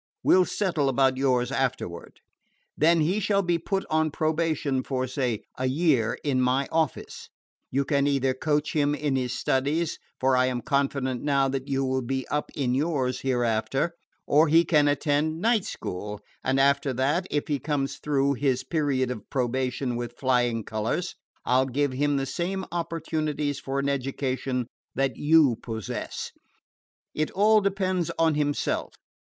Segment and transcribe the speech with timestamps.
[0.23, 2.21] We 'll settle about yours afterward.
[2.75, 7.29] Then he shall be put on probation for, say, a year in our office.
[7.69, 11.85] You can either coach him in his studies, for I am confident now that you
[11.85, 13.93] will be up in yours hereafter,
[14.25, 16.19] or he can attend night school.
[16.43, 21.13] And after that, if he comes through his period of probation with flying colors,
[21.45, 24.65] I 'll give him the same opportunities for an education
[24.95, 26.31] that you possess.
[27.13, 28.95] It all depends on himself.